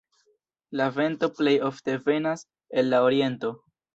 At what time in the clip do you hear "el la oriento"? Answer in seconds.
2.83-3.55